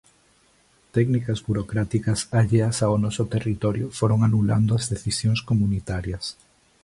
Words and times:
Técnicas 0.95 1.39
burocráticas 1.47 2.19
alleas 2.39 2.77
ao 2.79 2.95
noso 3.05 3.23
territorio 3.33 3.87
foron 3.99 4.19
anulando 4.27 4.71
as 4.79 4.85
decisións 4.93 5.39
comunitarias. 5.49 6.25